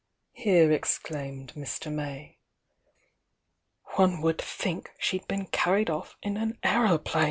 [0.31, 1.91] here exclaimed Mr.
[1.93, 2.39] May.
[3.97, 7.19] "One would think she d been carried off in an aeroplane